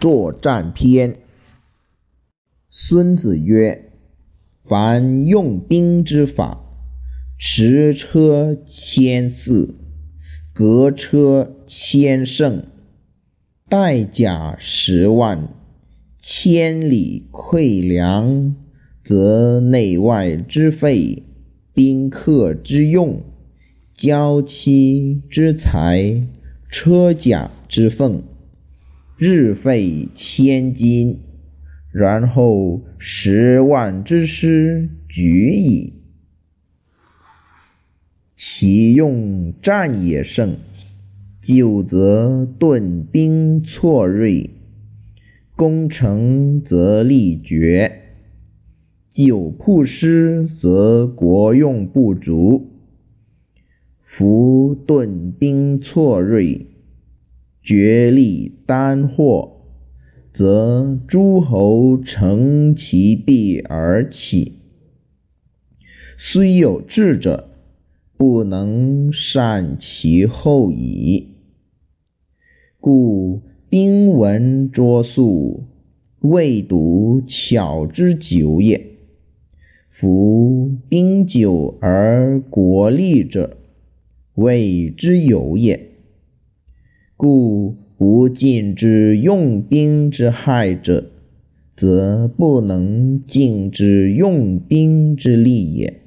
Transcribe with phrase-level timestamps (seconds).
[0.00, 1.18] 作战篇。
[2.70, 3.92] 孙子曰
[4.64, 6.64] ：“凡用兵之法，
[7.38, 9.74] 驰车千驷，
[10.54, 12.64] 革车千乘，
[13.68, 15.48] 带甲十万，
[16.16, 18.56] 千里馈粮，
[19.04, 21.22] 则内外之费，
[21.74, 23.22] 宾客之用，
[23.92, 26.26] 交期之财，
[26.70, 28.22] 车甲之奉。”
[29.22, 31.18] 日费千金，
[31.92, 35.92] 然后十万之师举矣。
[38.34, 40.56] 其用战也胜，
[41.38, 44.48] 久则顿兵错锐，
[45.54, 47.92] 攻城则力绝，
[49.10, 52.70] 久铺师则国用不足。
[54.02, 56.69] 夫顿兵错锐。
[57.62, 59.60] 绝力单获，
[60.32, 64.60] 则诸侯乘其弊而起。
[66.16, 67.50] 虽有智者，
[68.16, 71.34] 不能善其后矣。
[72.78, 75.64] 故兵闻拙速，
[76.20, 78.86] 未睹巧之久也。
[79.90, 83.58] 夫兵久而国利者，
[84.34, 85.89] 谓之有也。
[87.20, 91.10] 故不尽之用兵之害者，
[91.76, 96.00] 则不能尽之用兵之利也。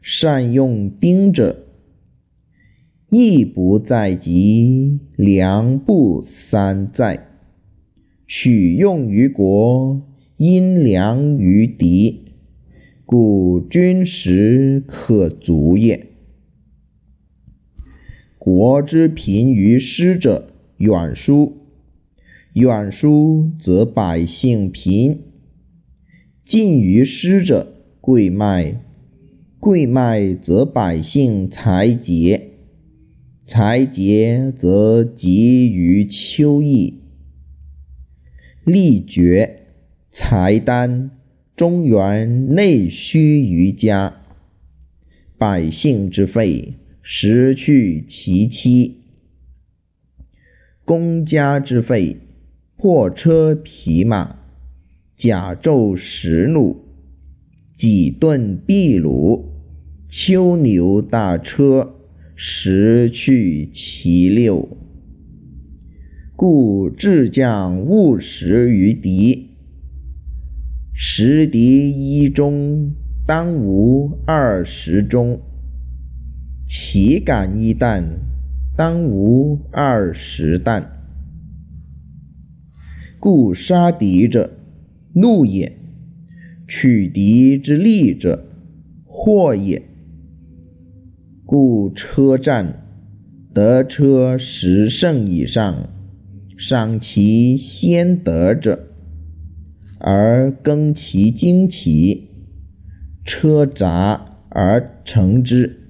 [0.00, 1.64] 善用兵者，
[3.10, 7.26] 亦不在即粮不三在，
[8.28, 10.00] 取用于国，
[10.36, 12.20] 因粮于敌，
[13.04, 16.06] 故军食可足也。
[18.44, 20.48] 国之贫于师者，
[20.78, 21.52] 远疏；
[22.54, 25.20] 远疏则百姓贫。
[26.44, 28.80] 近于师者，贵卖；
[29.60, 32.40] 贵卖则百姓财竭；
[33.46, 37.00] 财竭则急于秋邑。
[38.64, 39.66] 力绝，
[40.10, 41.12] 财单，
[41.54, 44.16] 中原内需于家，
[45.38, 46.74] 百姓之费。
[47.04, 48.98] 失去其七，
[50.84, 52.16] 公家之费，
[52.76, 54.36] 破车匹马，
[55.16, 56.76] 甲胄十弩，
[57.74, 59.52] 几盾秘鲁，
[60.06, 61.96] 丘牛大车，
[62.36, 64.68] 失去其六。
[66.36, 69.50] 故智将勿食于敌，
[70.94, 72.92] 食敌一中，
[73.26, 75.40] 当无二十中。
[76.74, 78.02] 岂敢一担，
[78.74, 80.90] 当无二十担。
[83.20, 84.50] 故杀敌者，
[85.12, 85.70] 怒也；
[86.66, 88.46] 取敌之利者，
[89.04, 89.82] 祸也。
[91.44, 92.82] 故车战，
[93.52, 95.90] 得车十胜以上，
[96.56, 98.88] 赏其先得者，
[99.98, 102.30] 而更其旌旗，
[103.26, 105.80] 车杂而成之。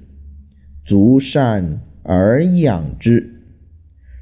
[0.84, 3.44] 足善而养之，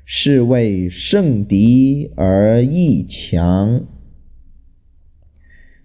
[0.04, 3.82] 是谓胜敌而益强。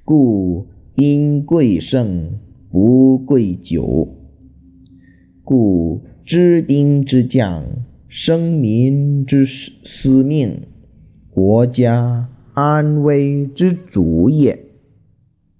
[0.03, 4.17] 故兵贵胜，不贵久。
[5.43, 7.65] 故知兵之将，
[8.09, 10.61] 生民之司命，
[11.29, 14.64] 国家安危之主也。